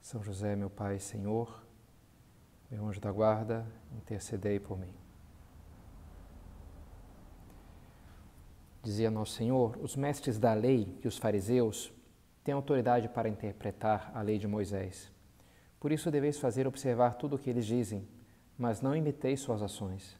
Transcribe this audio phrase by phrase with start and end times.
[0.00, 1.62] são José, meu Pai e Senhor,
[2.70, 4.94] meu anjo da guarda, intercedei por mim.
[8.82, 11.92] Dizia nosso Senhor: os mestres da lei e os fariseus
[12.42, 15.12] têm autoridade para interpretar a lei de Moisés.
[15.78, 18.06] Por isso deveis fazer observar tudo o que eles dizem,
[18.56, 20.18] mas não imiteis suas ações,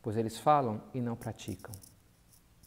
[0.00, 1.74] pois eles falam e não praticam.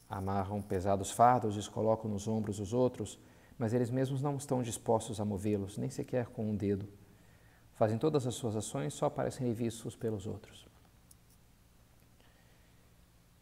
[0.09, 3.19] Amarram pesados fardos e os colocam nos ombros dos outros
[3.57, 6.87] mas eles mesmos não estão dispostos a movê-los, nem sequer com um dedo.
[7.73, 10.67] Fazem todas as suas ações só para serem vistos pelos outros.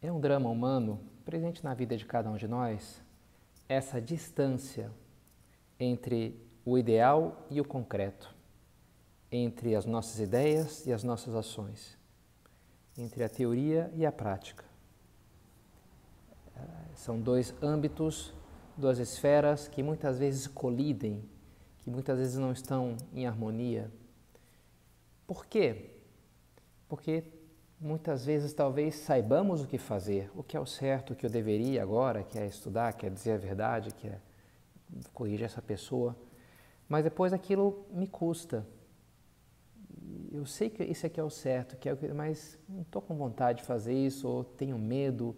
[0.02, 3.02] É um drama humano presente na vida de cada um de nós
[3.68, 4.90] essa distância
[5.78, 8.34] entre o ideal e o concreto,
[9.30, 11.98] entre as nossas ideias e as nossas ações,
[12.96, 14.64] entre a teoria e a prática.
[16.94, 18.32] São dois âmbitos
[18.76, 21.22] duas esferas que muitas vezes colidem,
[21.78, 23.90] que muitas vezes não estão em harmonia.
[25.26, 25.90] Por quê?
[26.88, 27.24] Porque
[27.80, 31.30] muitas vezes talvez saibamos o que fazer, o que é o certo, o que eu
[31.30, 34.18] deveria agora, que é estudar, que é dizer a verdade, que é
[35.12, 36.16] corrigir essa pessoa,
[36.88, 38.66] mas depois aquilo me custa.
[40.30, 43.00] Eu sei que isso aqui é o certo, que é o que, mas não estou
[43.00, 45.36] com vontade de fazer isso, ou tenho medo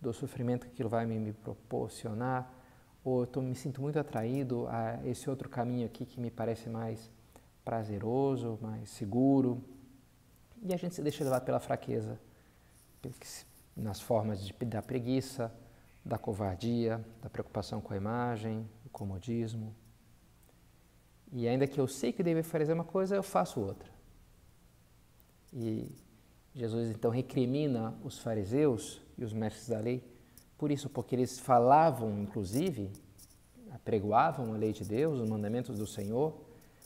[0.00, 2.55] do sofrimento que aquilo vai me, me proporcionar
[3.06, 6.68] ou eu tô, me sinto muito atraído a esse outro caminho aqui que me parece
[6.68, 7.08] mais
[7.64, 9.62] prazeroso, mais seguro.
[10.60, 12.18] E a gente se deixa levar pela fraqueza,
[13.76, 15.54] nas formas de, da preguiça,
[16.04, 19.72] da covardia, da preocupação com a imagem, do comodismo.
[21.32, 23.88] E ainda que eu sei que devo fazer uma coisa, eu faço outra.
[25.52, 25.94] E
[26.52, 30.15] Jesus então recrimina os fariseus e os mestres da lei
[30.58, 32.90] por isso, porque eles falavam, inclusive,
[33.72, 36.34] apregoavam a lei de Deus, os mandamentos do Senhor,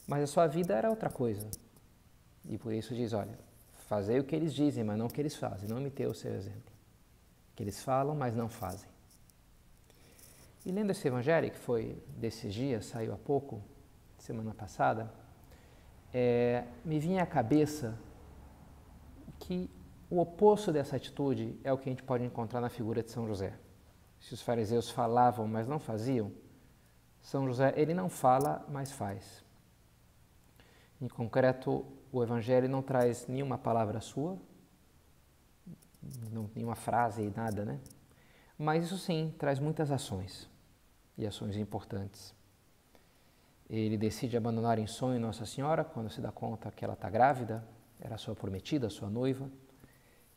[0.06, 1.48] mas a sua vida era outra coisa.
[2.44, 3.38] E por isso diz, olha,
[3.86, 6.34] fazei o que eles dizem, mas não o que eles fazem, não imitei o seu
[6.34, 6.72] exemplo.
[7.54, 8.88] Que eles falam, mas não fazem.
[10.64, 13.62] E lendo esse evangelho, que foi desses dias, saiu há pouco,
[14.19, 15.10] semana passada,
[16.12, 17.97] é, me vinha à cabeça
[19.38, 19.70] que
[20.10, 23.28] o oposto dessa atitude é o que a gente pode encontrar na figura de São
[23.28, 23.56] José.
[24.19, 26.32] Se os fariseus falavam, mas não faziam,
[27.22, 29.44] São José, ele não fala, mas faz.
[31.00, 34.37] Em concreto, o Evangelho não traz nenhuma palavra sua,
[36.32, 37.78] não, nenhuma frase, nada, né?
[38.59, 40.50] Mas isso sim traz muitas ações,
[41.16, 42.34] e ações importantes.
[43.69, 47.65] Ele decide abandonar em sonho Nossa Senhora quando se dá conta que ela está grávida,
[48.00, 49.49] era sua prometida, sua noiva.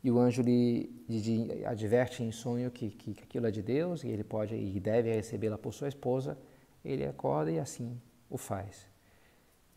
[0.03, 4.03] E o anjo lhe, lhe adverte em sonho que, que, que, aquilo é de Deus
[4.03, 6.37] e ele pode e deve recebê-la por sua esposa.
[6.83, 7.97] Ele acorda e assim
[8.29, 8.91] o faz.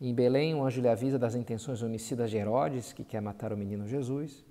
[0.01, 3.57] Em Belém, o anjo lhe avisa das intenções homicidas de Herodes, que quer matar o
[3.57, 4.45] menino Jesus.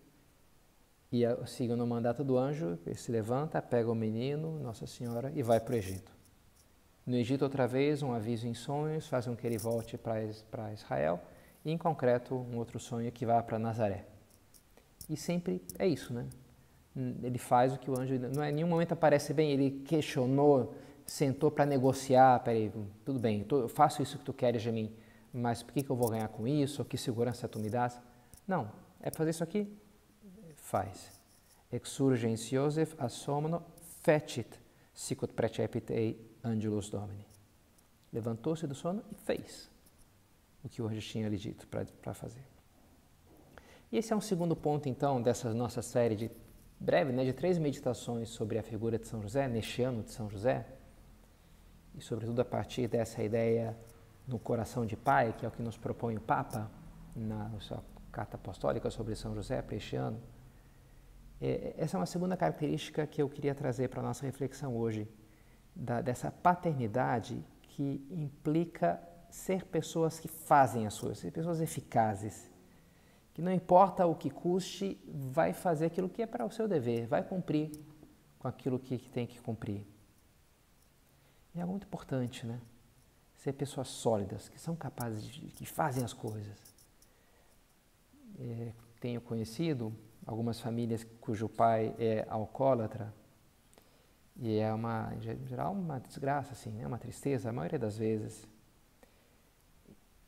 [1.12, 5.42] E seguindo o mandato do anjo, ele se levanta, pega o menino, Nossa Senhora, e
[5.42, 6.10] vai para o Egito.
[7.06, 11.20] No Egito, outra vez, um aviso em sonhos faz com que ele volte para Israel,
[11.64, 14.15] e em concreto, um outro sonho que vá para Nazaré.
[15.08, 16.26] E sempre é isso, né?
[17.22, 18.18] Ele faz o que o anjo.
[18.34, 20.74] Não é, em nenhum momento aparece bem, ele questionou,
[21.04, 22.40] sentou para negociar.
[22.40, 22.72] Peraí,
[23.04, 24.92] tudo bem, eu faço isso que tu queres de mim,
[25.32, 26.84] mas por que, que eu vou ganhar com isso?
[26.84, 28.00] Que segurança tu me dás?
[28.48, 29.70] Não, é fazer isso aqui?
[30.56, 31.20] Faz.
[31.70, 33.62] Exurgens Joseph assomno
[34.02, 34.60] fecit
[34.94, 37.26] sicut precepit ei angelus domini.
[38.12, 39.70] Levantou-se do sono e fez
[40.64, 42.55] o que o anjo tinha lhe dito para fazer.
[43.90, 46.30] E esse é um segundo ponto, então, dessa nossa série de
[46.78, 50.28] breve, né, de três meditações sobre a figura de São José, neste ano de São
[50.28, 50.66] José,
[51.94, 53.76] e sobretudo a partir dessa ideia
[54.26, 56.70] no coração de pai, que é o que nos propõe o Papa
[57.14, 60.20] na sua carta apostólica sobre São José para este ano.
[61.40, 65.08] É, essa é uma segunda característica que eu queria trazer para a nossa reflexão hoje,
[65.74, 69.00] da, dessa paternidade que implica
[69.30, 72.50] ser pessoas que fazem as coisas, ser pessoas eficazes,
[73.36, 77.06] que não importa o que custe, vai fazer aquilo que é para o seu dever,
[77.06, 77.70] vai cumprir
[78.38, 79.86] com aquilo que, tem que cumprir.
[81.54, 82.58] E é muito importante, né?
[83.34, 86.56] ser pessoas sólidas, que são capazes de, que fazem as coisas.
[88.38, 89.94] É, tenho conhecido
[90.24, 93.12] algumas famílias cujo pai é alcoólatra
[94.36, 96.86] e é uma, em geral, uma desgraça, assim, né?
[96.86, 98.48] uma tristeza, a maioria das vezes.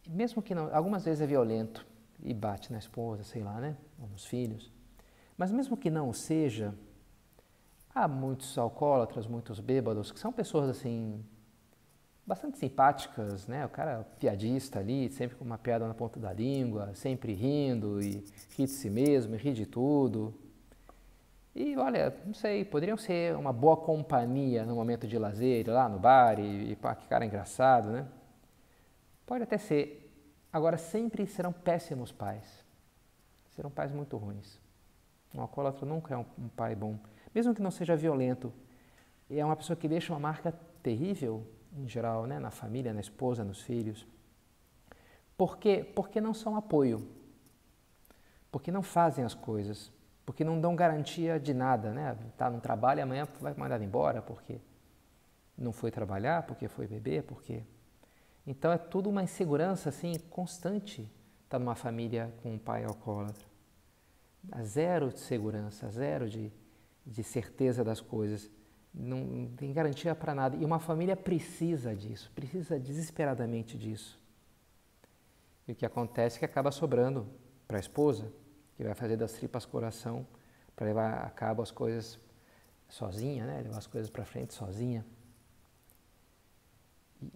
[0.06, 1.88] Mesmo que não, algumas vezes é violento
[2.22, 3.76] e bate na esposa, sei lá, né?
[4.00, 4.72] Ou nos filhos.
[5.36, 6.74] Mas mesmo que não seja,
[7.94, 11.24] há muitos alcoólatras, muitos bêbados, que são pessoas assim,
[12.26, 13.64] bastante simpáticas, né?
[13.64, 18.24] O cara piadista ali, sempre com uma piada na ponta da língua, sempre rindo e
[18.56, 20.34] ri de si mesmo, e ri de tudo.
[21.54, 25.98] E olha, não sei, poderiam ser uma boa companhia no momento de lazer, lá no
[25.98, 28.06] bar, e, e pá, que cara engraçado, né?
[29.26, 30.07] Pode até ser.
[30.52, 32.64] Agora, sempre serão péssimos pais.
[33.50, 34.60] Serão pais muito ruins.
[35.34, 36.98] Um alcoólatra nunca é um, um pai bom.
[37.34, 38.52] Mesmo que não seja violento,
[39.30, 40.52] é uma pessoa que deixa uma marca
[40.82, 41.46] terrível,
[41.76, 42.38] em geral, né?
[42.38, 44.06] na família, na esposa, nos filhos.
[45.36, 45.84] Por quê?
[45.94, 47.06] Porque não são apoio.
[48.50, 49.92] Porque não fazem as coisas
[50.28, 52.14] porque não dão garantia de nada, né?
[52.36, 54.60] Tá no trabalho amanhã vai mandar embora porque
[55.56, 57.62] não foi trabalhar, porque foi beber, porque
[58.48, 61.06] então é tudo uma insegurança assim constante.
[61.44, 63.46] Estar numa família com um pai alcoólatra,
[64.50, 66.50] a zero de segurança, zero de,
[67.06, 68.50] de certeza das coisas,
[68.92, 70.56] não, não tem garantia para nada.
[70.56, 74.18] E uma família precisa disso, precisa desesperadamente disso.
[75.66, 77.26] E o que acontece é que acaba sobrando
[77.66, 78.32] para a esposa,
[78.76, 80.26] que vai fazer das tripas coração
[80.74, 82.18] para levar a cabo as coisas
[82.88, 83.60] sozinha, né?
[83.62, 85.04] levar as coisas para frente sozinha.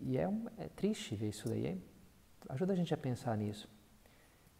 [0.00, 1.66] E, é, um, é, triste ver isso daí.
[1.66, 1.82] Hein?
[2.48, 3.68] Ajuda a gente a pensar nisso.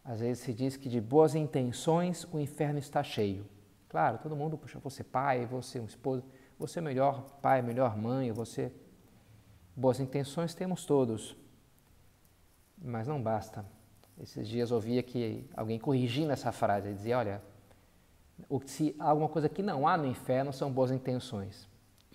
[0.03, 3.45] Às vezes se diz que de boas intenções o inferno está cheio.
[3.87, 6.23] Claro, todo mundo, puxa, você pai, você um esposo,
[6.57, 8.71] você é melhor pai, melhor mãe, você.
[9.75, 11.35] Boas intenções temos todos,
[12.77, 13.65] mas não basta.
[14.19, 17.41] Esses dias ouvia que alguém corrigindo essa frase, dizia, olha,
[18.65, 21.67] se alguma coisa que não há no inferno são boas intenções.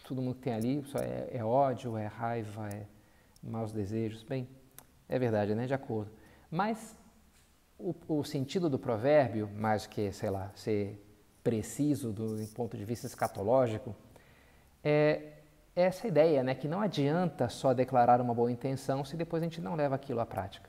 [0.06, 2.87] Todo mundo que tem ali só é, é ódio, é raiva, é
[3.43, 4.23] maus desejos.
[4.23, 4.49] Bem,
[5.08, 5.67] é verdade, né?
[5.67, 6.11] De acordo.
[6.50, 6.96] Mas
[7.79, 11.05] o, o sentido do provérbio, mais que, sei lá, ser
[11.43, 13.94] preciso do, ponto de vista escatológico,
[14.82, 15.35] é
[15.75, 16.55] essa ideia, né?
[16.55, 20.20] Que não adianta só declarar uma boa intenção se depois a gente não leva aquilo
[20.20, 20.69] à prática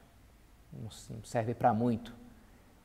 [0.74, 0.90] não
[1.24, 2.14] serve para muito.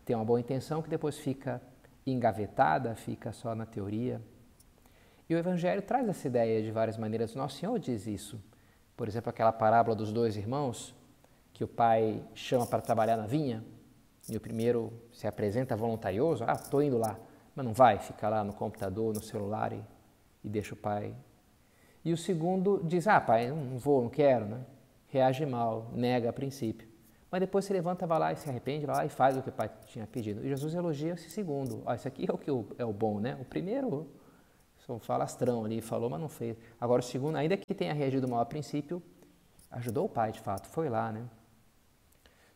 [0.05, 1.61] Tem uma boa intenção que depois fica
[2.07, 4.21] engavetada, fica só na teoria.
[5.29, 7.35] E o Evangelho traz essa ideia de várias maneiras.
[7.35, 8.41] Nosso Senhor diz isso.
[8.97, 10.95] Por exemplo, aquela parábola dos dois irmãos,
[11.53, 13.65] que o pai chama para trabalhar na vinha,
[14.29, 17.19] e o primeiro se apresenta voluntarioso, ah, estou indo lá,
[17.55, 19.85] mas não vai, fica lá no computador, no celular e,
[20.43, 21.15] e deixa o pai.
[22.05, 24.61] E o segundo diz, ah, pai, não vou, não quero, né?
[25.09, 26.95] reage mal, nega a princípio
[27.35, 29.49] mas depois se levanta, vai lá e se arrepende, vai lá e faz o que
[29.49, 30.47] o pai tinha pedido.
[30.47, 31.83] E Jesus elogia esse segundo.
[31.85, 32.49] Ó, esse aqui é o que
[32.79, 33.37] é o bom, né?
[33.41, 34.07] O primeiro,
[34.87, 36.57] só falastrão ali, falou, mas não fez.
[36.81, 39.03] Agora o segundo, ainda que tenha reagido mal a princípio,
[39.71, 41.25] ajudou o pai de fato, foi lá, né?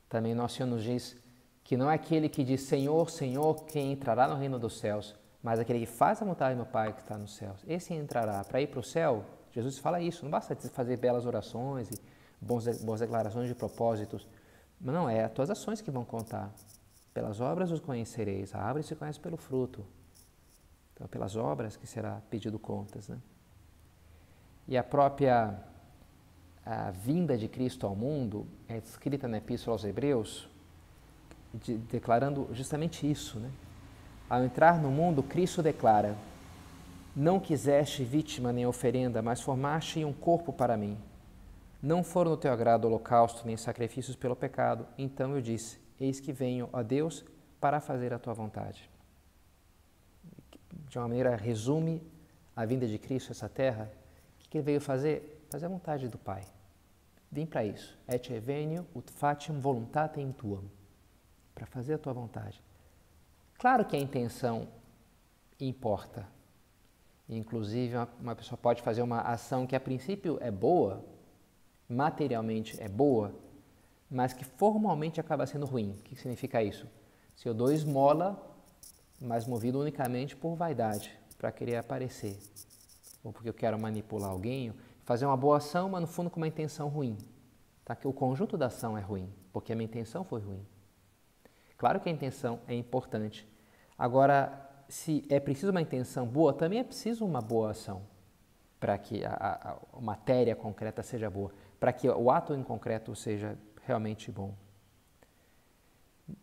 [0.09, 1.17] Também nosso Senhor nos diz
[1.65, 5.59] que não é aquele que diz Senhor, Senhor, quem entrará no reino dos céus, mas
[5.59, 7.63] aquele que faz a vontade do meu Pai que está nos céus.
[7.67, 8.43] Esse entrará.
[8.45, 11.99] Para ir para o céu, Jesus fala isso, não basta fazer belas orações e
[12.41, 14.27] boas declarações de propósitos,
[14.81, 16.53] não, é as tuas ações que vão contar.
[17.13, 18.55] Pelas obras os conhecereis.
[18.55, 19.85] A árvore se conhece pelo fruto.
[20.99, 23.09] Então, pelas obras que será pedido contas.
[23.09, 23.19] Né?
[24.67, 25.57] E a própria
[26.67, 30.49] a vinda de Cristo ao mundo é descrita na Epístola aos Hebreus,
[31.55, 33.39] de, declarando justamente isso.
[33.39, 33.49] Né?
[34.29, 36.17] Ao entrar no mundo, Cristo declara:
[37.15, 40.99] Não quiseste vítima nem oferenda, mas formaste um corpo para mim.
[41.81, 44.85] Não foram do teu agrado holocausto nem sacrifícios pelo pecado.
[44.99, 47.25] Então eu disse: Eis que venho, ó Deus,
[47.61, 48.91] para fazer a tua vontade.
[50.89, 52.03] De uma maneira, resume
[52.55, 53.91] a vinda de Cristo a essa terra.
[54.45, 55.47] O que ele veio fazer?
[55.51, 56.45] Fazer a vontade do Pai.
[57.31, 57.97] Vim para isso.
[58.09, 60.65] Et venio ut faciam voluntatem tuam.
[61.55, 62.63] Para fazer a tua vontade.
[63.59, 64.69] Claro que a intenção
[65.61, 66.27] importa.
[67.29, 71.05] Inclusive, uma, uma pessoa pode fazer uma ação que a princípio é boa,
[71.89, 73.35] materialmente é boa,
[74.11, 75.91] mas que formalmente acaba sendo ruim.
[75.91, 76.87] O que significa isso?
[77.37, 78.41] Se eu dou esmola,
[79.21, 82.39] mas movido unicamente por vaidade, para querer aparecer,
[83.23, 86.49] ou porque eu quero manipular alguém, fazer uma boa ação, mas no fundo com uma
[86.49, 87.17] intenção ruim.
[87.85, 87.97] Tá?
[87.97, 90.65] Que o conjunto da ação é ruim, porque a minha intenção foi ruim.
[91.77, 93.47] Claro que a intenção é importante.
[93.97, 98.03] Agora, se é preciso uma intenção boa, também é preciso uma boa ação
[98.79, 101.53] para que a, a, a matéria concreta seja boa.
[101.81, 104.55] para que o ato em concreto seja realmente bom.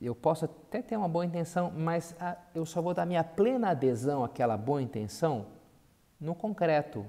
[0.02, 3.70] Eu posso até ter uma boa intenção, mas a, eu só vou dar minha plena
[3.70, 5.48] adesão àquela boa intenção
[6.20, 7.06] no concreto,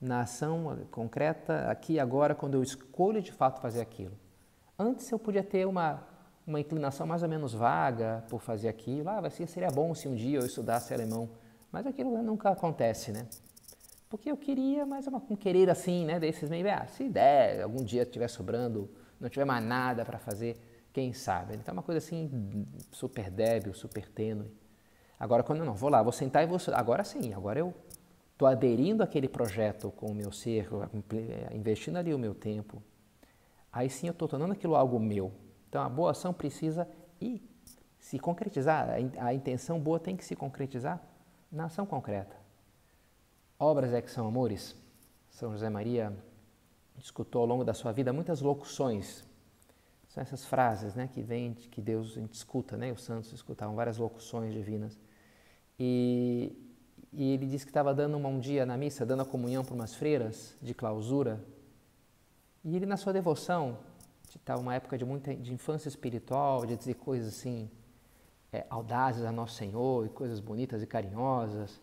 [0.00, 4.16] na ação concreta, aqui e agora, quando eu escolho de fato fazer aquilo.
[4.78, 6.02] Antes eu podia ter uma,
[6.46, 9.08] uma inclinação mais ou menos vaga por fazer aquilo.
[9.08, 11.30] Ah, seria bom se um dia eu estudasse alemão.
[11.72, 13.26] Mas aquilo nunca acontece, né?
[14.08, 16.20] Porque eu queria, mas é um querer assim, né?
[16.20, 20.56] Desses meio, ah, se der, algum dia estiver sobrando, não tiver mais nada para fazer,
[20.94, 21.56] quem sabe?
[21.56, 24.48] Então é uma coisa assim, super débil, super tênue.
[25.18, 26.56] Agora, quando eu não vou lá, vou sentar e vou.
[26.72, 27.74] Agora sim, agora eu
[28.32, 30.68] estou aderindo àquele projeto com o meu ser,
[31.52, 32.80] investindo ali o meu tempo.
[33.72, 35.32] Aí sim eu estou tornando aquilo algo meu.
[35.68, 36.88] Então a boa ação precisa
[37.20, 37.42] ir
[37.98, 38.88] se concretizar.
[39.18, 41.02] A intenção boa tem que se concretizar
[41.50, 42.36] na ação concreta.
[43.58, 44.76] Obras é que são amores.
[45.28, 46.16] São José Maria
[46.96, 49.24] escutou ao longo da sua vida muitas locuções.
[50.14, 52.92] São essas frases né, que vem, que Deus a gente escuta, né?
[52.92, 54.96] os santos escutavam várias locuções divinas.
[55.76, 56.56] E,
[57.12, 59.74] e ele disse que estava dando uma, um dia na missa, dando a comunhão para
[59.74, 61.44] umas freiras de clausura.
[62.64, 63.76] E ele, na sua devoção,
[64.32, 67.68] estava uma época de muita de infância espiritual, de dizer coisas assim,
[68.52, 71.80] é, audazes a Nosso Senhor, e coisas bonitas e carinhosas,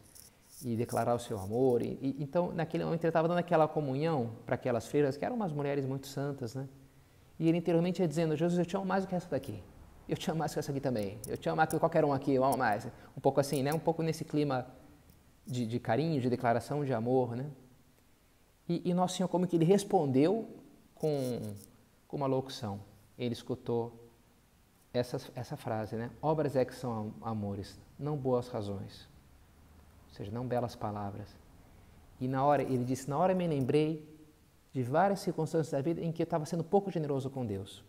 [0.64, 1.82] e declarar o seu amor.
[1.82, 5.36] E, e então, naquele momento, ele estava dando aquela comunhão para aquelas freiras, que eram
[5.36, 6.66] umas mulheres muito santas, né?
[7.42, 9.64] E ele interiormente ia dizendo: Jesus, eu te amo mais do que essa daqui.
[10.08, 11.18] Eu te amo mais do que essa aqui também.
[11.28, 12.88] Eu te amo mais do que qualquer um aqui, eu amo mais.
[13.18, 13.74] Um pouco assim, né?
[13.74, 14.68] Um pouco nesse clima
[15.44, 17.50] de, de carinho, de declaração de amor, né?
[18.70, 20.48] E, e Nosso Senhor, como que ele respondeu
[20.94, 21.42] com,
[22.08, 22.80] com uma locução.
[23.18, 23.92] Ele escutou
[24.94, 26.12] essa, essa frase, né?
[26.22, 29.10] Obras é que são amores, não boas razões.
[30.10, 31.36] Ou seja, não belas palavras.
[32.20, 34.11] E na hora, ele disse, na hora me lembrei
[34.74, 37.84] de várias circunstâncias da vida em que eu estava sendo pouco generoso com Deus.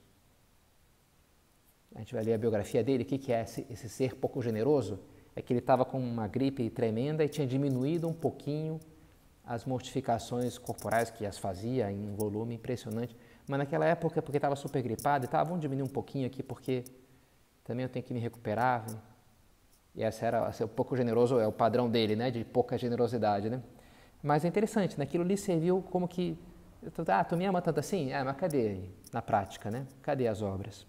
[1.94, 4.98] A gente vai ler a biografia dele, o que, é esse, esse ser pouco generoso?
[5.36, 8.80] É que ele estava com uma gripe tremenda e tinha diminuído um pouquinho
[9.44, 13.16] as mortificações corporais que as fazia em um volume impressionante.
[13.46, 16.84] Mas naquela época, porque estava super gripado, estava, vamos diminuir um pouquinho aqui, porque
[17.64, 18.86] também eu tenho que me recuperar.
[19.94, 22.30] E essa era, é um pouco generoso, é o padrão dele, né?
[22.30, 23.62] De pouca generosidade, né?
[24.22, 25.30] Mas é interessante, naquilo né?
[25.30, 26.38] lhe serviu como que,
[27.08, 28.12] ah, tu me ama tanto assim?
[28.12, 29.86] Ah, mas cadê na prática, né?
[30.02, 30.86] Cadê as obras?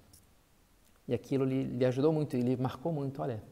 [1.08, 3.44] E aquilo lhe, lhe ajudou muito, e lhe marcou muito, olha,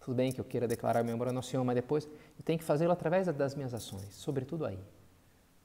[0.00, 2.58] tudo bem que eu queira declarar meu amor ao Nosso Senhor, mas depois eu tenho
[2.58, 4.78] que fazê-lo através das minhas ações, sobretudo aí.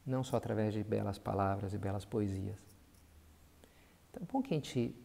[0.06, 2.58] Não só através de belas palavras e belas poesias.
[4.10, 4.96] Então, é bom que a gente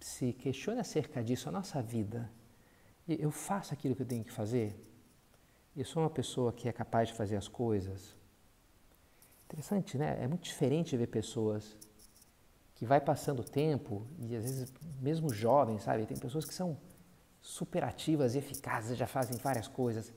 [0.00, 2.30] se questione acerca disso, a nossa vida.
[3.08, 4.74] Eu faço aquilo que eu tenho que fazer?
[5.76, 8.16] Eu sou uma pessoa que é capaz de fazer as coisas?
[9.52, 10.16] Interessante, né?
[10.18, 11.76] É muito diferente ver pessoas
[12.74, 16.06] que vai passando o tempo e às vezes mesmo jovens, sabe?
[16.06, 16.78] Tem pessoas que são
[17.40, 20.10] superativas eficazes, já fazem várias coisas.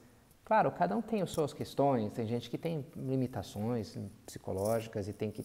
[0.46, 5.32] Claro, cada um tem as suas questões, tem gente que tem limitações psicológicas e tem
[5.32, 5.44] que,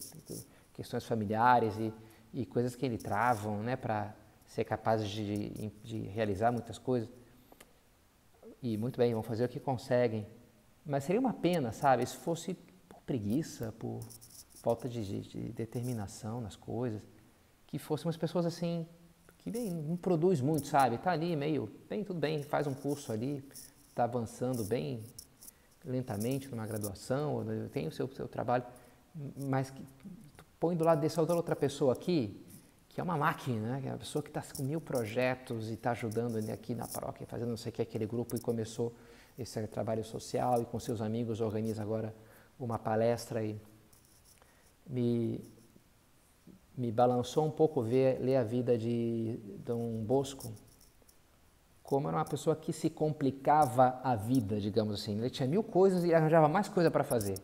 [0.73, 1.93] questões familiares e,
[2.33, 7.09] e coisas que ele travam né, para ser capaz de, de realizar muitas coisas.
[8.63, 10.25] E muito bem, vão fazer o que conseguem.
[10.85, 12.55] Mas seria uma pena, sabe, se fosse
[13.11, 13.99] preguiça, por
[14.61, 17.01] falta de, de determinação nas coisas,
[17.67, 18.87] que fôssemos pessoas assim
[19.39, 20.95] que bem, não produz muito, sabe?
[20.95, 23.43] Está ali meio, bem, tudo bem, faz um curso ali,
[23.89, 25.03] está avançando bem
[25.83, 28.63] lentamente numa graduação, tem o seu, seu trabalho,
[29.35, 29.83] mas que,
[30.57, 32.41] põe do lado dessa outra pessoa aqui,
[32.87, 33.81] que é uma máquina, né?
[33.81, 37.27] Que é uma pessoa que está com mil projetos e está ajudando aqui na paróquia,
[37.27, 38.93] fazendo não sei o que, aquele grupo e começou
[39.37, 42.13] esse trabalho social e com seus amigos organiza agora
[42.65, 43.59] uma palestra e
[44.87, 45.41] me
[46.81, 50.51] me balançou um pouco ver ler a vida de Dom Bosco,
[51.83, 55.17] como era uma pessoa que se complicava a vida, digamos assim.
[55.17, 57.37] Ele tinha mil coisas e arranjava mais coisa para fazer.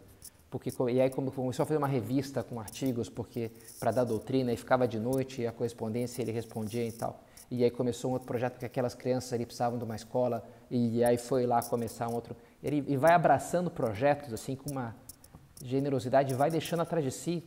[0.49, 4.57] Porque, e aí começou a fazer uma revista com artigos porque para dar doutrina e
[4.57, 7.21] ficava de noite e a correspondência ele respondia e tal.
[7.51, 11.03] E aí começou um outro projeto porque aquelas crianças ali precisavam de uma escola e
[11.03, 12.35] aí foi lá começar um outro.
[12.63, 14.95] Ele e vai abraçando projetos assim com uma
[15.63, 17.43] generosidade, vai deixando atrás de si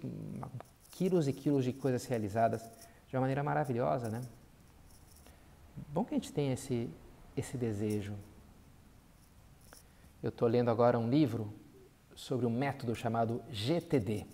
[0.91, 2.63] quilos e quilos de coisas realizadas
[3.09, 4.21] de uma maneira maravilhosa, né?
[5.89, 6.91] Bom que a gente tenha esse,
[7.37, 8.15] esse desejo.
[10.23, 11.53] Eu estou lendo agora um livro
[12.15, 14.27] sobre um método chamado GTD,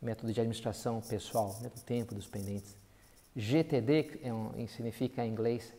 [0.00, 2.76] método de administração pessoal, né, do tempo dos pendentes.
[3.34, 5.74] GTD é um, significa em inglês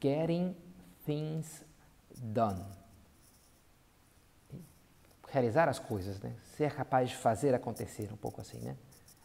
[0.00, 0.56] Getting
[1.04, 1.62] Things
[2.16, 2.64] Done.
[5.30, 6.34] Realizar as coisas, né?
[6.56, 8.76] ser capaz de fazer acontecer, um pouco assim, né?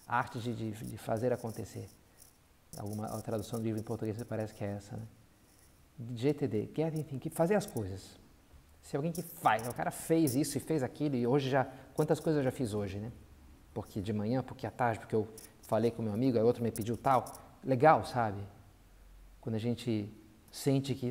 [0.07, 1.89] A arte de, de, de fazer acontecer.
[2.77, 5.07] Alguma a tradução do livro em português parece que é essa, né?
[6.15, 8.19] GTD, get que fazer as coisas.
[8.81, 12.19] Se alguém que faz, o cara fez isso e fez aquilo e hoje já, quantas
[12.19, 13.11] coisas eu já fiz hoje, né?
[13.73, 15.27] Porque de manhã, porque à tarde, porque eu
[15.61, 17.25] falei com meu amigo, aí outro me pediu tal.
[17.63, 18.43] Legal, sabe?
[19.39, 20.11] Quando a gente
[20.51, 21.09] sente que,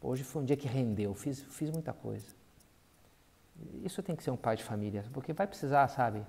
[0.00, 2.26] hoje foi um dia que rendeu, fiz, fiz muita coisa.
[3.84, 6.24] Isso tem que ser um pai de família, porque vai precisar, sabe?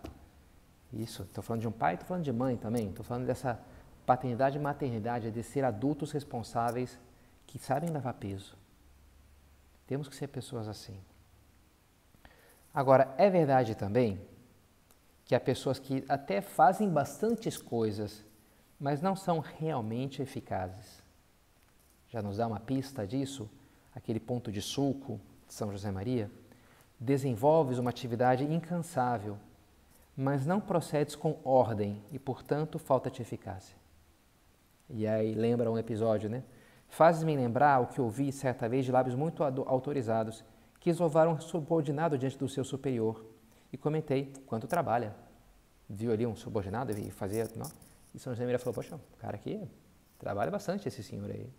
[0.91, 3.59] Isso, estou falando de um pai, estou falando de mãe também, estou falando dessa
[4.05, 6.99] paternidade e maternidade, de ser adultos responsáveis
[7.45, 8.57] que sabem levar peso.
[9.85, 10.99] Temos que ser pessoas assim.
[12.73, 14.19] Agora, é verdade também
[15.25, 18.25] que há pessoas que até fazem bastantes coisas,
[18.79, 21.03] mas não são realmente eficazes.
[22.07, 23.47] Já nos dá uma pista disso,
[23.93, 26.31] aquele ponto de sulco de São José Maria.
[26.99, 29.37] Desenvolves uma atividade incansável,
[30.15, 33.75] mas não procedes com ordem e, portanto, falta-te eficácia.
[34.89, 36.43] E aí lembra um episódio, né?
[36.89, 40.43] Fazes-me lembrar o que ouvi certa vez de lábios muito autorizados,
[40.79, 43.23] que louvaram um subordinado diante do seu superior,
[43.71, 45.15] e comentei quanto trabalha.
[45.87, 47.47] Viu ali um subordinado e fazia.
[47.55, 47.69] Não?
[48.13, 49.67] E São José Maria falou: Poxa, o cara aqui
[50.17, 51.49] trabalha bastante, esse senhor aí.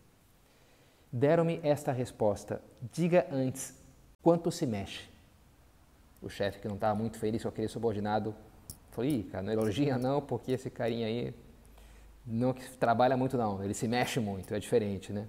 [1.12, 2.60] Deram-me esta resposta:
[2.92, 3.74] Diga antes
[4.22, 5.09] quanto se mexe.
[6.20, 8.34] O chefe, que não estava muito feliz com aquele subordinado,
[8.90, 11.34] falou: Ih, cara, não elogia não, porque esse carinha aí
[12.26, 15.26] não trabalha muito, não, ele se mexe muito, é diferente, né?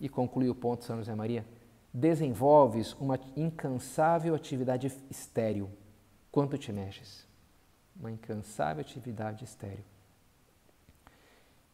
[0.00, 1.44] E conclui o ponto São José Maria:
[1.92, 5.70] desenvolves uma incansável atividade estéril
[6.30, 7.28] quanto te mexes.
[7.94, 9.84] Uma incansável atividade estéril.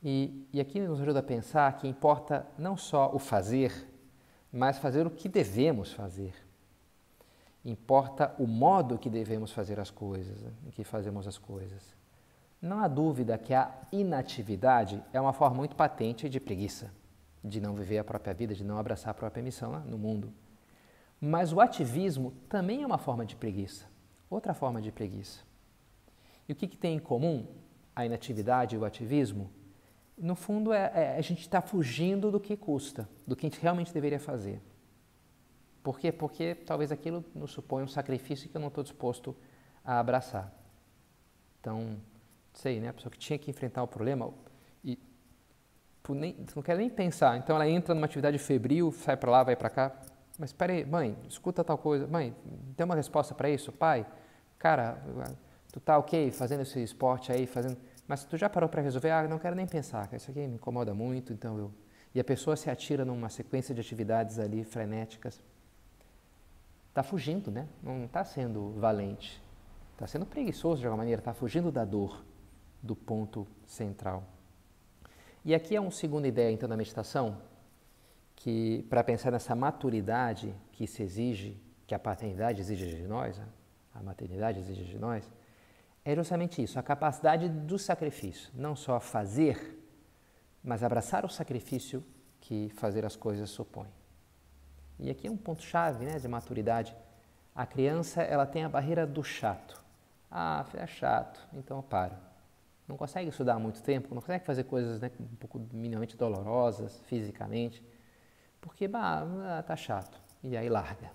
[0.02, 3.88] E, e aqui nos ajuda a pensar que importa não só o fazer,
[4.52, 6.45] mas fazer o que devemos fazer.
[7.66, 10.52] Importa o modo que devemos fazer as coisas, né?
[10.70, 11.94] que fazemos as coisas.
[12.62, 16.90] Não há dúvida que a inatividade é uma forma muito patente de preguiça,
[17.42, 20.32] de não viver a própria vida, de não abraçar a própria missão lá no mundo.
[21.20, 23.84] Mas o ativismo também é uma forma de preguiça,
[24.30, 25.40] outra forma de preguiça.
[26.48, 27.46] E o que, que tem em comum
[27.94, 29.50] a inatividade e o ativismo?
[30.16, 33.60] no fundo, é, é a gente está fugindo do que custa, do que a gente
[33.60, 34.60] realmente deveria fazer.
[35.86, 36.10] Por quê?
[36.10, 39.36] Porque talvez aquilo nos supõe um sacrifício que eu não estou disposto
[39.84, 40.52] a abraçar.
[41.60, 41.96] Então,
[42.52, 42.88] sei, né?
[42.88, 44.34] A pessoa que tinha que enfrentar o problema
[44.82, 44.98] e
[46.08, 47.36] nem, não quer nem pensar.
[47.36, 49.92] Então, ela entra numa atividade febril, sai para lá, vai para cá.
[50.36, 52.04] Mas espera aí, mãe, escuta tal coisa.
[52.08, 52.34] Mãe,
[52.76, 53.70] tem uma resposta para isso?
[53.70, 54.04] Pai,
[54.58, 55.00] cara,
[55.72, 59.12] tu tá ok fazendo esse esporte aí, fazendo mas tu já parou para resolver?
[59.12, 61.72] Ah, não quero nem pensar, isso aqui me incomoda muito, então eu.
[62.12, 65.40] E a pessoa se atira numa sequência de atividades ali frenéticas.
[66.96, 67.68] Está fugindo, né?
[67.82, 69.38] Não está sendo valente.
[69.92, 72.24] Está sendo preguiçoso de alguma maneira, está fugindo da dor,
[72.82, 74.24] do ponto central.
[75.44, 77.36] E aqui é uma segunda ideia, então, da meditação,
[78.34, 83.38] que para pensar nessa maturidade que se exige, que a paternidade exige de nós,
[83.94, 85.30] a maternidade exige de nós,
[86.02, 88.50] é justamente isso, a capacidade do sacrifício.
[88.54, 89.78] Não só fazer,
[90.64, 92.02] mas abraçar o sacrifício
[92.40, 93.95] que fazer as coisas supõe.
[94.98, 96.96] E aqui é um ponto-chave né, de maturidade.
[97.54, 99.82] A criança ela tem a barreira do chato.
[100.30, 102.14] Ah, é chato, então eu paro.
[102.88, 107.82] Não consegue estudar muito tempo, não consegue fazer coisas né, um pouco minimamente dolorosas fisicamente,
[108.60, 110.20] porque bah, tá chato.
[110.42, 111.10] E aí larga.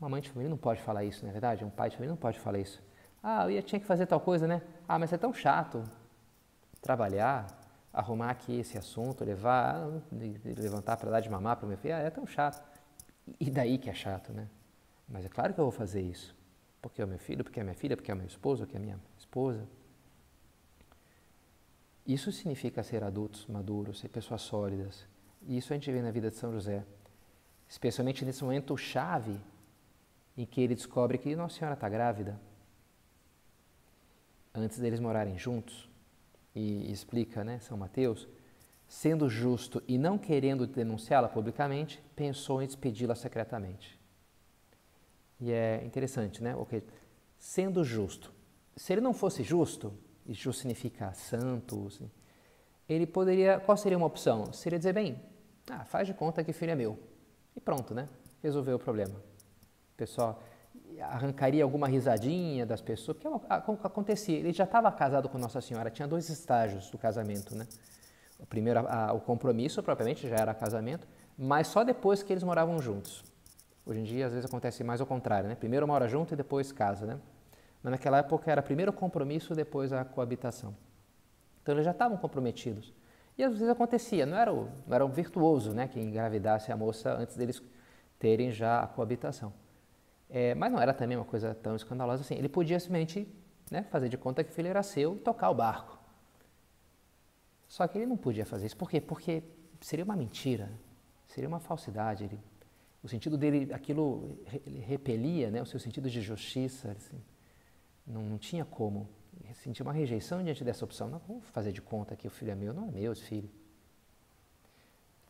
[0.00, 1.64] Uma mãe de família não pode falar isso, não é verdade?
[1.64, 2.82] Um pai de família não pode falar isso.
[3.22, 4.60] Ah, eu tinha que fazer tal coisa, né?
[4.88, 5.84] Ah, mas é tão chato
[6.80, 7.46] trabalhar,
[7.92, 11.94] arrumar aqui esse assunto, levar, levantar para dar de mamar para o meu filho.
[11.94, 12.62] Ah, é tão chato.
[13.38, 14.48] E daí que é chato, né?
[15.08, 16.34] Mas é claro que eu vou fazer isso.
[16.80, 18.64] Porque é o meu filho, porque é a minha filha, porque é o meu esposo,
[18.64, 19.68] porque é a minha esposa.
[22.06, 25.06] Isso significa ser adultos, maduros, ser pessoas sólidas.
[25.42, 26.84] E isso a gente vê na vida de São José.
[27.68, 29.40] Especialmente nesse momento chave
[30.36, 32.40] em que ele descobre que Nossa Senhora está grávida
[34.54, 35.88] antes deles morarem juntos,
[36.54, 38.28] e explica né, São Mateus,
[38.86, 43.98] sendo justo e não querendo denunciá-la publicamente, pensou em despedi-la secretamente.
[45.40, 46.54] E é interessante, né?
[46.54, 46.84] Okay.
[47.38, 48.32] Sendo justo.
[48.76, 49.92] Se ele não fosse justo,
[50.26, 51.88] e justo significa santo,
[52.88, 53.58] ele poderia.
[53.58, 54.52] Qual seria uma opção?
[54.52, 55.20] Seria dizer, bem,
[55.68, 56.98] ah, faz de conta que filho é meu.
[57.56, 58.08] E pronto, né?
[58.42, 59.14] Resolveu o problema.
[59.96, 60.42] Pessoal,
[61.00, 63.28] arrancaria alguma risadinha das pessoas, porque
[63.86, 67.66] acontecia, ele já estava casado com Nossa Senhora, tinha dois estágios do casamento, né?
[68.38, 71.06] O primeiro, a, o compromisso propriamente já era casamento,
[71.36, 73.24] mas só depois que eles moravam juntos.
[73.84, 75.54] Hoje em dia, às vezes acontece mais ao contrário, né?
[75.54, 77.18] Primeiro mora junto e depois casa, né?
[77.82, 80.74] Mas naquela época era primeiro o compromisso, depois a coabitação.
[81.62, 82.92] Então eles já estavam comprometidos.
[83.36, 86.76] E às vezes acontecia, não era, o, não era um virtuoso né, que engravidasse a
[86.76, 87.62] moça antes deles
[88.18, 89.52] terem já a coabitação.
[90.34, 92.34] É, mas não era também uma coisa tão escandalosa assim.
[92.34, 93.28] Ele podia simplesmente
[93.70, 95.98] né, fazer de conta que o filho era seu e tocar o barco.
[97.68, 98.76] Só que ele não podia fazer isso.
[98.76, 98.98] Por quê?
[98.98, 99.42] Porque
[99.82, 100.70] seria uma mentira,
[101.26, 102.24] seria uma falsidade.
[102.24, 102.40] Ele,
[103.02, 106.92] o sentido dele, aquilo ele repelia né, o seu sentido de justiça.
[106.92, 107.20] Assim,
[108.06, 109.06] não, não tinha como.
[109.52, 111.10] Sentia uma rejeição diante dessa opção.
[111.10, 113.50] Não vou fazer de conta que o filho é meu, não é meu esse filho.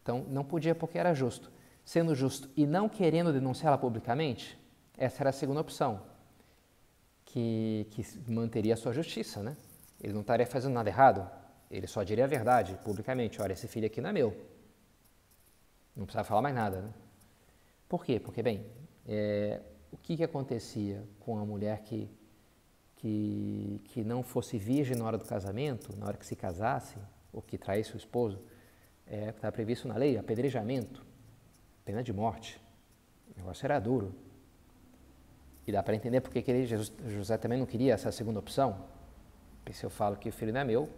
[0.01, 1.51] Então, não podia porque era justo.
[1.85, 4.62] Sendo justo e não querendo denunciá-la publicamente,
[4.97, 6.03] essa era a segunda opção,
[7.25, 9.57] que, que manteria a sua justiça, né?
[10.01, 11.31] Ele não estaria fazendo nada errado,
[11.71, 14.37] ele só diria a verdade publicamente: olha, esse filho aqui não é meu.
[15.97, 16.93] Não precisava falar mais nada, né?
[17.89, 18.19] Por quê?
[18.19, 18.67] Porque, bem,
[19.07, 22.11] é, o que, que acontecia com a mulher que,
[22.97, 26.97] que, que não fosse virgem na hora do casamento, na hora que se casasse,
[27.33, 28.41] ou que traísse o esposo?
[29.07, 31.05] É, está previsto na lei, apedrejamento,
[31.85, 32.61] pena de morte.
[33.35, 34.15] O negócio era duro.
[35.67, 38.85] E dá para entender porque que ele, Jesus, José também não queria essa segunda opção.
[39.59, 40.89] Porque se eu falo que o filho não é meu,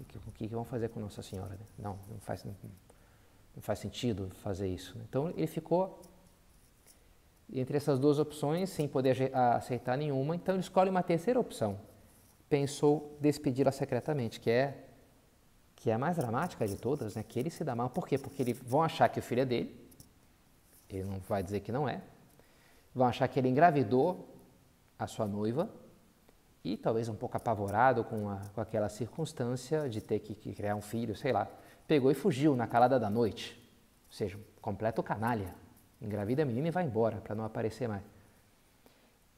[0.00, 1.50] o que, que, vão fazer com Nossa Senhora?
[1.50, 1.66] Né?
[1.78, 2.54] Não, não faz, não,
[3.54, 4.98] não, faz sentido fazer isso.
[4.98, 5.04] Né?
[5.08, 6.00] Então ele ficou
[7.52, 11.78] entre essas duas opções, sem poder aceitar nenhuma, então ele escolhe uma terceira opção.
[12.48, 14.88] Pensou despedi-la secretamente, que é
[15.82, 17.24] que é a mais dramática de todas, né?
[17.24, 17.90] que ele se dá mal.
[17.90, 18.16] Por quê?
[18.16, 19.76] Porque eles vão achar que o filho é dele,
[20.88, 22.00] ele não vai dizer que não é,
[22.94, 24.28] vão achar que ele engravidou
[24.98, 25.70] a sua noiva
[26.64, 30.76] e talvez um pouco apavorado com, a, com aquela circunstância de ter que, que, criar
[30.76, 31.48] um filho, sei lá,
[31.86, 33.60] pegou e fugiu na calada da noite,
[34.06, 35.54] ou seja, um completo canalha,
[36.00, 38.04] engravida a menina e vai embora para não aparecer mais.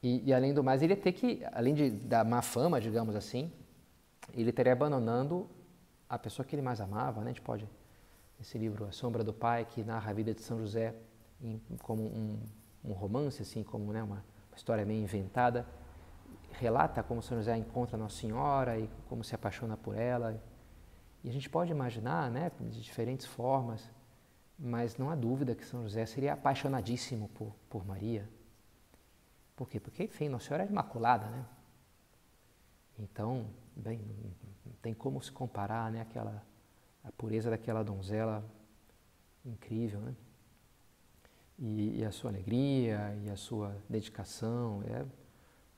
[0.03, 3.15] E, e, além do mais, ele ia ter que, além de, da má fama, digamos
[3.15, 3.51] assim,
[4.33, 5.49] ele estaria abandonando
[6.07, 7.31] a pessoa que ele mais amava, né?
[7.31, 7.67] A gente pode,
[8.39, 10.93] esse livro, A Sombra do Pai, que narra a vida de São José
[11.41, 12.39] em, como um,
[12.87, 15.65] um romance, assim, como né, uma, uma história meio inventada,
[16.51, 20.41] relata como São José encontra Nossa Senhora e como se apaixona por ela.
[21.23, 23.91] E a gente pode imaginar, né, de diferentes formas,
[24.57, 28.29] mas não há dúvida que São José seria apaixonadíssimo por, por Maria.
[29.55, 29.79] Por quê?
[29.79, 31.45] Porque, enfim, Nossa Senhora é imaculada, né?
[32.97, 33.99] Então, bem,
[34.65, 36.45] não tem como se comparar, né, aquela,
[37.03, 38.45] a pureza daquela donzela
[39.45, 40.15] incrível, né?
[41.57, 45.05] E, e, a sua alegria e a sua dedicação, é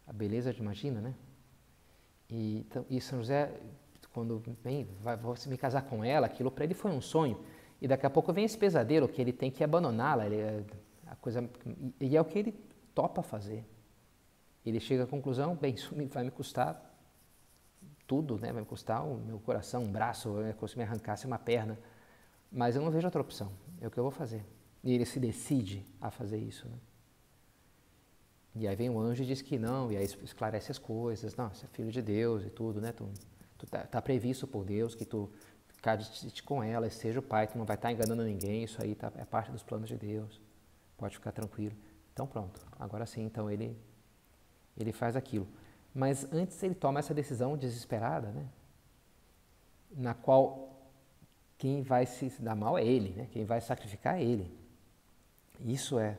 [0.08, 1.16] a beleza de imagina, né?
[2.30, 3.52] E, então, e São José,
[4.12, 7.40] quando vem, vai, você me casar com ela, aquilo para ele foi um sonho.
[7.80, 10.63] E daqui a pouco vem esse pesadelo que ele tem que abandoná-la, é,
[11.06, 11.48] a coisa
[12.00, 12.52] e é o que ele
[12.96, 13.63] topa fazer.
[14.66, 16.84] Ele chega à conclusão, bem, isso vai me custar
[18.08, 18.52] tudo, né?
[18.52, 21.78] Vai me custar o meu coração, um braço, é se me arrancasse uma perna,
[22.52, 23.52] mas eu não vejo outra opção.
[23.80, 24.44] É o que eu vou fazer.
[24.84, 26.68] E ele se decide a fazer isso.
[26.68, 26.78] Né?
[28.56, 31.36] E aí vem o anjo e diz que não, e aí esclarece as coisas.
[31.36, 32.92] Não, você é filho de Deus e tudo, né?
[32.92, 33.08] Tu,
[33.58, 35.30] tu tá, tá, previsto por Deus que tu
[35.82, 38.96] cade com ela, seja o pai, tu não vai estar tá enganando ninguém, isso aí
[38.96, 40.42] tá, é parte dos planos de Deus.
[40.98, 41.76] Pode ficar tranquilo.
[42.13, 43.78] Então pronto, agora sim, então ele,
[44.76, 45.48] ele faz aquilo.
[45.94, 48.48] Mas antes ele toma essa decisão desesperada, né?
[49.92, 50.90] Na qual
[51.58, 53.28] quem vai se dar mal é ele, né?
[53.32, 54.67] Quem vai sacrificar é ele.
[55.63, 56.17] Isso é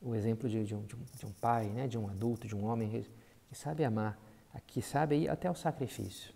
[0.00, 3.04] o exemplo de, de, um, de, um, pai, né, de um adulto, de um homem
[3.48, 4.18] que sabe amar,
[4.66, 6.34] que sabe ir até o sacrifício.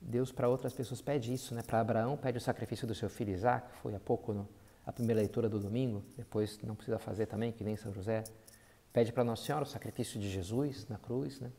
[0.00, 1.62] Deus para outras pessoas pede isso, né?
[1.62, 4.48] Para Abraão pede o sacrifício do seu filho Isaac, foi há pouco no,
[4.84, 8.22] a primeira leitura do domingo, depois não precisa fazer também, que nem São José.
[8.92, 11.50] Pede para Nossa Senhora o sacrifício de Jesus na cruz, né?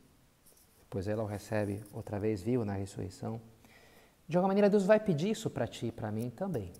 [0.79, 3.41] Depois ela o recebe outra vez vivo na ressurreição.
[4.27, 6.71] De alguma maneira, Deus vai pedir isso para ti e para mim também.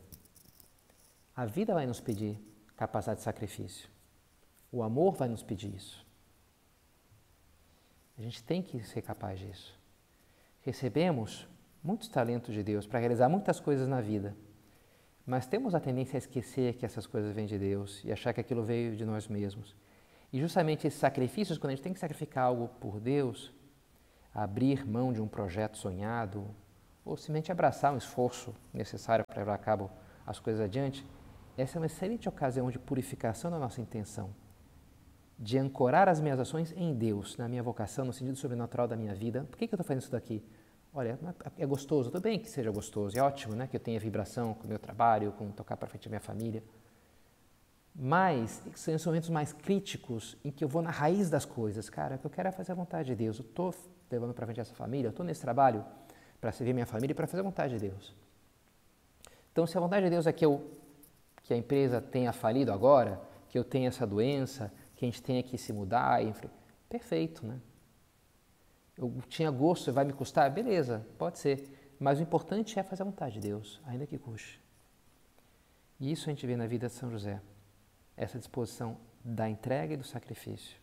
[1.38, 2.36] A vida vai nos pedir
[2.76, 3.88] capacidade de sacrifício.
[4.72, 6.04] O amor vai nos pedir isso.
[8.18, 9.80] A gente tem que ser capaz disso.
[10.62, 11.48] Recebemos
[11.84, 14.36] muitos talentos de Deus para realizar muitas coisas na vida,
[15.28, 18.42] mas temos a tendência a esquecer que essas coisas vêm de Deus e achar que
[18.42, 19.76] aquilo veio de nós mesmos.
[20.34, 23.54] E justamente esses sacrifícios, quando a gente tem que sacrificar algo por Deus,
[24.34, 26.48] abrir mão de um projeto sonhado,
[27.06, 29.92] ou simplesmente abraçar um esforço necessário para levar a cabo
[30.26, 31.06] as coisas adiante,
[31.58, 34.30] essa é uma excelente ocasião de purificação da nossa intenção,
[35.38, 39.14] de ancorar as minhas ações em Deus, na minha vocação, no sentido sobrenatural da minha
[39.14, 39.44] vida.
[39.50, 40.44] Por que, que eu estou fazendo isso daqui?
[40.94, 41.20] Olha,
[41.58, 44.66] é gostoso, tudo bem que seja gostoso, é ótimo né, que eu tenha vibração com
[44.66, 46.64] o meu trabalho, com tocar para frente da minha família.
[47.94, 51.90] Mas são os momentos mais críticos em que eu vou na raiz das coisas.
[51.90, 53.40] Cara, o que eu quero é fazer a vontade de Deus.
[53.40, 53.74] Eu estou
[54.10, 55.84] levando para frente essa família, eu estou nesse trabalho
[56.40, 58.16] para servir minha família e para fazer a vontade de Deus.
[59.52, 60.70] Então, se a vontade de Deus é que, eu,
[61.48, 65.42] que a empresa tenha falido agora, que eu tenha essa doença, que a gente tenha
[65.42, 66.20] que se mudar,
[66.90, 67.62] perfeito, né?
[68.98, 70.52] Eu tinha gosto, vai me custar?
[70.52, 71.96] Beleza, pode ser.
[71.98, 74.62] Mas o importante é fazer a vontade de Deus, ainda que custe.
[76.02, 77.40] E isso a gente vê na vida de São José
[78.18, 80.78] essa disposição da entrega e do sacrifício.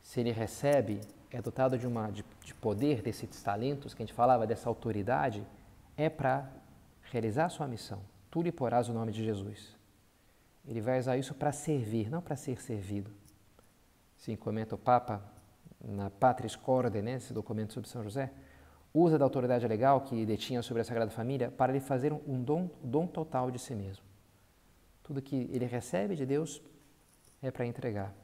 [0.00, 4.14] Se ele recebe, é dotado de, uma, de, de poder, desses talentos que a gente
[4.14, 5.44] falava, dessa autoridade,
[5.96, 6.48] é para
[7.10, 8.12] realizar a sua missão.
[8.32, 9.76] Tu lhe porás o nome de Jesus.
[10.66, 13.10] Ele vai usar isso para servir, não para ser servido.
[14.16, 15.22] Sim, comenta o Papa
[15.78, 18.32] na Patris Corde, né, esse documento sobre São José,
[18.94, 22.70] usa da autoridade legal que detinha sobre a Sagrada Família para lhe fazer um dom,
[22.82, 24.02] dom total de si mesmo.
[25.02, 26.62] Tudo que ele recebe de Deus
[27.42, 28.14] é para entregar.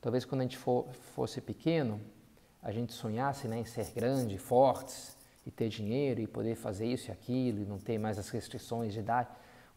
[0.00, 2.00] Talvez quando a gente for, fosse pequeno,
[2.62, 5.15] a gente sonhasse né, em ser grande, fortes,
[5.46, 8.92] e ter dinheiro e poder fazer isso e aquilo, e não ter mais as restrições
[8.92, 9.28] de idade.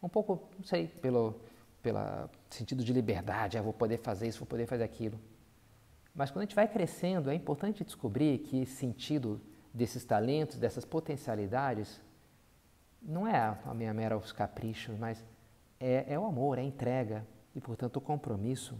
[0.02, 1.40] Um pouco, não sei, pelo
[1.82, 5.18] pela sentido de liberdade, ah, vou poder fazer isso, vou poder fazer aquilo.
[6.14, 9.40] Mas quando a gente vai crescendo, é importante descobrir que esse sentido
[9.72, 12.00] desses talentos, dessas potencialidades,
[13.00, 15.24] não é a minha mera os caprichos, mas
[15.78, 18.76] é, é o amor, é a entrega e, portanto, o compromisso.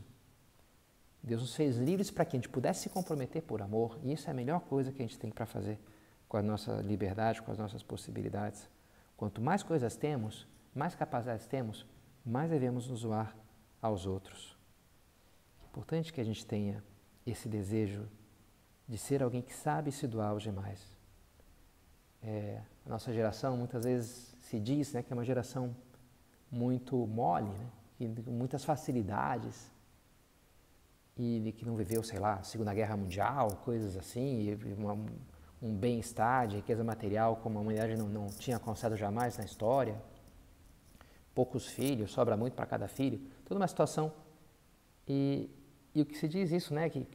[1.23, 4.29] Deus nos fez livres para que a gente pudesse se comprometer por amor, e isso
[4.29, 5.79] é a melhor coisa que a gente tem para fazer
[6.31, 8.71] com a nossa liberdade, com as nossas possibilidades.
[9.17, 11.85] Quanto mais coisas temos, mais capacidades temos,
[12.25, 13.37] mais devemos nos doar
[13.83, 14.57] aos outros.
[15.61, 16.85] É importante que a gente tenha
[17.27, 18.09] esse desejo
[18.87, 20.97] de ser alguém que sabe se doar aos demais.
[22.23, 25.75] É, a nossa geração muitas vezes se diz né, que é uma geração
[26.49, 28.15] muito mole, né?
[28.25, 29.69] com muitas facilidades,
[31.17, 34.97] e que não viveu, sei lá, Segunda Guerra Mundial, coisas assim, uma,
[35.63, 40.01] um bem-estar de riqueza material como a humanidade não, não tinha alcançado jamais na história,
[41.35, 44.13] poucos filhos, sobra muito para cada filho, toda uma situação.
[45.07, 45.51] E,
[45.95, 47.07] e o que se diz isso, né, que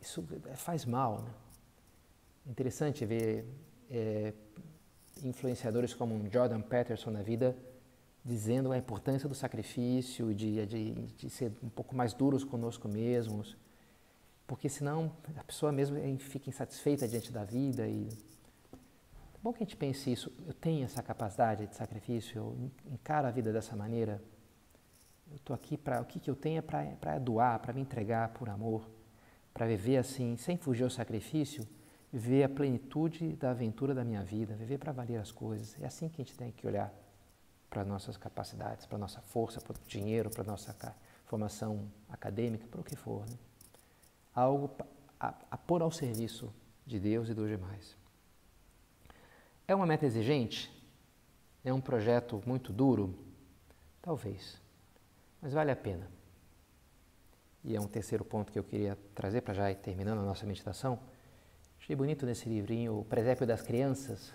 [0.00, 1.30] isso faz mal, né?
[2.46, 3.46] Interessante ver
[3.90, 4.34] é,
[5.22, 7.56] influenciadores como Jordan Peterson na vida
[8.24, 13.56] dizendo a importância do sacrifício, de, de, de ser um pouco mais duros conosco mesmos,
[14.46, 18.08] porque senão a pessoa mesmo fica insatisfeita diante da vida e
[18.72, 23.26] é bom que a gente pense isso, eu tenho essa capacidade de sacrifício, eu encaro
[23.26, 24.22] a vida dessa maneira,
[25.30, 28.28] eu estou aqui para, o que, que eu tenho é para doar, para me entregar
[28.30, 28.88] por amor,
[29.52, 31.66] para viver assim, sem fugir ao sacrifício,
[32.12, 36.08] viver a plenitude da aventura da minha vida, viver para valer as coisas, é assim
[36.08, 36.92] que a gente tem que olhar
[37.68, 40.76] para nossas capacidades, para nossa força, para o dinheiro, para nossa
[41.24, 43.26] formação acadêmica, para o que for.
[43.28, 43.36] Né?
[44.34, 44.70] Algo
[45.18, 46.52] a, a pôr ao serviço
[46.86, 47.96] de Deus e dos demais.
[49.66, 50.70] É uma meta exigente?
[51.64, 53.18] É um projeto muito duro?
[54.02, 54.60] Talvez,
[55.40, 56.10] mas vale a pena.
[57.64, 60.98] E é um terceiro ponto que eu queria trazer para já terminando a nossa meditação.
[61.80, 64.34] Achei bonito nesse livrinho O Presépio das Crianças,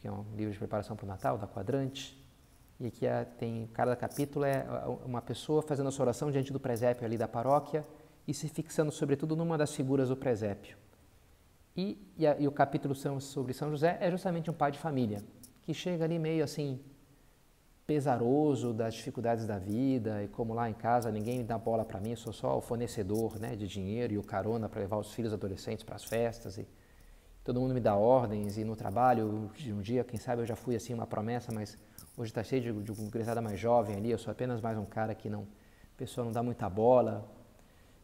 [0.00, 2.19] que é um livro de preparação para o Natal, da Quadrante.
[2.80, 4.64] E aqui é, tem, cada capítulo é
[5.04, 7.86] uma pessoa fazendo a sua oração diante do presépio ali da paróquia
[8.26, 10.78] e se fixando sobretudo numa das figuras do presépio.
[11.76, 15.22] E, e, a, e o capítulo sobre São José é justamente um pai de família,
[15.62, 16.80] que chega ali meio assim,
[17.86, 22.12] pesaroso das dificuldades da vida e como lá em casa ninguém dá bola para mim,
[22.12, 25.34] eu sou só o fornecedor né, de dinheiro e o carona para levar os filhos
[25.34, 26.66] adolescentes para as festas e
[27.44, 30.76] todo mundo me dá ordens e no trabalho, um dia, quem sabe eu já fui
[30.76, 31.76] assim uma promessa, mas
[32.20, 35.14] hoje está cheio de, de criançada mais jovem ali, eu sou apenas mais um cara
[35.14, 37.26] que não, a pessoa não dá muita bola.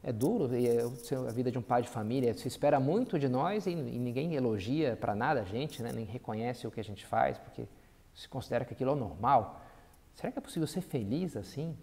[0.02, 3.66] É duro é, a vida de um pai de família, se espera muito de nós
[3.66, 5.92] e, e ninguém elogia para nada a gente, né?
[5.92, 7.68] nem reconhece o que a gente faz, porque
[8.14, 9.60] se considera que aquilo é normal.
[10.14, 11.76] Será que é possível ser feliz assim?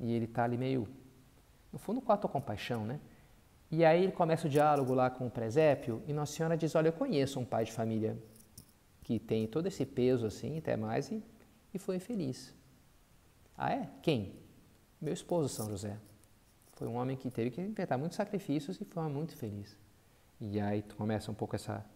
[0.00, 0.88] E ele está ali meio,
[1.70, 2.98] no fundo, com a tua compaixão, né?
[3.70, 6.88] E aí ele começa o diálogo lá com o presépio e Nossa Senhora diz, olha,
[6.88, 8.16] eu conheço um pai de família
[9.06, 11.22] que tem todo esse peso assim, até mais, e,
[11.72, 12.52] e foi feliz.
[13.56, 13.88] Ah, é?
[14.02, 14.34] Quem?
[15.00, 15.96] Meu esposo, São José.
[16.72, 19.76] Foi um homem que teve que enfrentar muitos sacrifícios e foi muito feliz.
[20.40, 21.86] E aí começa um pouco essa,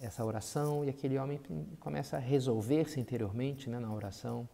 [0.00, 1.38] essa oração e aquele homem
[1.78, 4.48] começa a resolver-se interiormente né, na oração,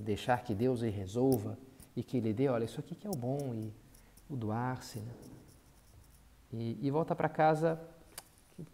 [0.00, 1.56] deixar que Deus lhe resolva
[1.94, 3.72] e que lhe dê, olha, isso aqui que é o bom e
[4.28, 4.98] o doar-se.
[4.98, 5.12] Né?
[6.52, 7.80] E, e, volta para casa,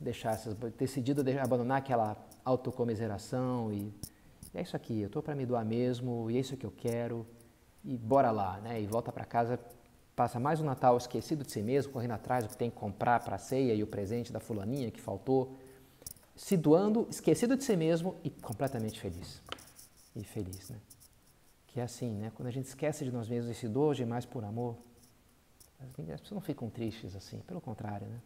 [0.00, 3.92] deixar essas, decidido abandonar aquela autocomiseração e,
[4.52, 6.72] e é isso aqui, eu estou para me doar mesmo e é isso que eu
[6.76, 7.26] quero
[7.84, 8.80] e bora lá, né?
[8.80, 9.58] E volta para casa,
[10.14, 13.20] passa mais um Natal esquecido de si mesmo, correndo atrás do que tem que comprar
[13.20, 15.56] para a ceia e o presente da fulaninha que faltou,
[16.34, 19.42] se doando, esquecido de si mesmo e completamente feliz.
[20.14, 20.78] E feliz, né?
[21.68, 22.32] Que é assim, né?
[22.34, 24.76] Quando a gente esquece de nós mesmos e se doa demais por amor,
[25.80, 28.20] as pessoas não ficam tristes assim, pelo contrário, né?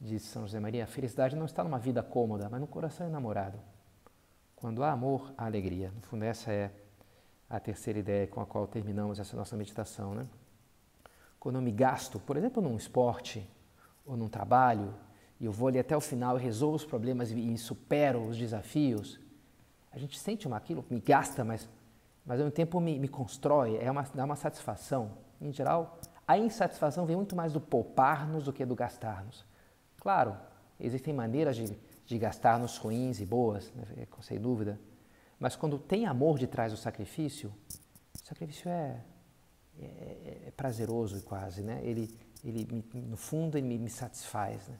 [0.00, 3.58] Diz São José Maria, a felicidade não está numa vida cômoda, mas no coração enamorado.
[4.54, 5.90] Quando há amor, há alegria.
[5.94, 6.70] No fundo, essa é
[7.50, 10.26] a terceira ideia com a qual terminamos essa nossa meditação, né?
[11.40, 13.48] Quando eu me gasto, por exemplo, num esporte
[14.04, 14.94] ou num trabalho,
[15.40, 19.20] e eu vou ali até o final e resolvo os problemas e supero os desafios,
[19.92, 21.68] a gente sente uma, aquilo, me gasta, mas,
[22.24, 25.12] mas ao mesmo tempo me, me constrói, é uma, dá uma satisfação.
[25.40, 29.46] Em geral, a insatisfação vem muito mais do poupar-nos do que do gastar-nos.
[30.08, 30.38] Claro,
[30.80, 34.80] existem maneiras de, de gastar-nos ruins e boas, né, é, sem dúvida,
[35.38, 37.52] mas quando tem amor de trás do sacrifício,
[38.14, 39.04] o sacrifício é,
[39.78, 41.82] é, é, é prazeroso quase, né?
[41.84, 42.08] Ele,
[42.42, 44.78] ele no fundo, ele me, me satisfaz, né?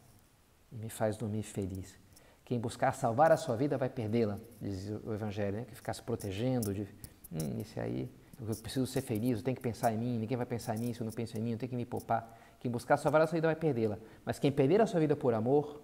[0.72, 1.94] E me faz dormir feliz.
[2.42, 5.64] Quem buscar salvar a sua vida vai perdê-la, diz o Evangelho, né?
[5.66, 6.88] Que ficar se protegendo de,
[7.30, 8.10] hum, esse aí,
[8.40, 10.94] eu preciso ser feliz, eu tenho que pensar em mim, ninguém vai pensar em mim
[10.94, 12.34] se eu não penso em mim, eu tenho que me poupar.
[12.60, 13.98] Quem buscar a sua vida vai perdê-la.
[14.24, 15.80] Mas quem perder a sua vida por amor,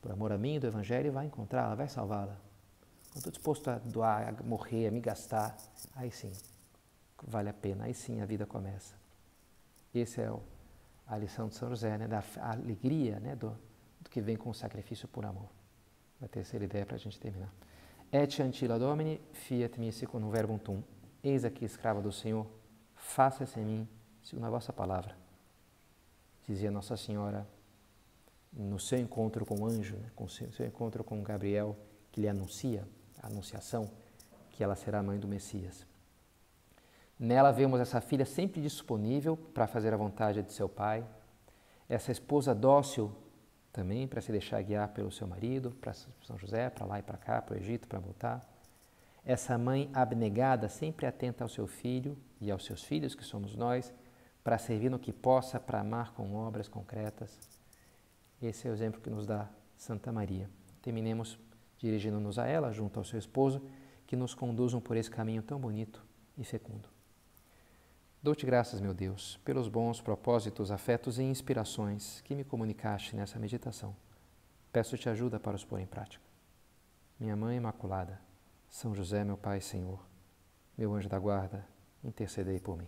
[0.00, 2.36] por amor a mim, do Evangelho, vai encontrá-la, vai salvá-la.
[3.08, 5.56] Quando estou disposto a doar, a morrer, a me gastar,
[5.94, 6.32] aí sim,
[7.26, 8.94] vale a pena, aí sim a vida começa.
[9.94, 10.32] Essa é
[11.08, 12.06] a lição de São José, né?
[12.06, 13.34] da alegria né?
[13.34, 13.56] do,
[14.00, 15.48] do que vem com o sacrifício por amor
[16.22, 17.52] a terceira ideia para a gente terminar.
[18.12, 20.82] Et antila domini, fiat mi secundum verbum tum.
[21.22, 22.46] Eis aqui, escrava do Senhor,
[22.94, 23.88] faça-se em mim,
[24.22, 25.16] segundo a vossa palavra.
[26.46, 27.46] Dizia Nossa Senhora
[28.52, 31.76] no seu encontro com o anjo, né, com seu, seu encontro com Gabriel,
[32.10, 32.86] que lhe anuncia,
[33.22, 33.90] a anunciação,
[34.50, 35.86] que ela será a mãe do Messias.
[37.18, 41.04] Nela vemos essa filha sempre disponível para fazer a vontade de seu pai,
[41.88, 43.12] essa esposa dócil
[43.72, 47.18] também para se deixar guiar pelo seu marido, para São José, para lá e para
[47.18, 48.40] cá, para o Egito, para voltar.
[49.24, 53.92] Essa mãe abnegada, sempre atenta ao seu filho e aos seus filhos, que somos nós,
[54.46, 57.36] para servir no que possa, para amar com obras concretas.
[58.40, 60.48] Esse é o exemplo que nos dá Santa Maria.
[60.80, 61.36] Terminemos
[61.76, 63.60] dirigindo-nos a ela, junto ao seu esposo,
[64.06, 66.00] que nos conduzam por esse caminho tão bonito
[66.38, 66.88] e fecundo.
[68.22, 73.96] Dou-te graças, meu Deus, pelos bons propósitos, afetos e inspirações que me comunicaste nessa meditação.
[74.72, 76.22] Peço-te ajuda para os pôr em prática.
[77.18, 78.20] Minha Mãe Imaculada,
[78.68, 80.06] São José, meu Pai Senhor,
[80.78, 81.66] meu anjo da guarda,
[82.04, 82.86] intercedei por mim.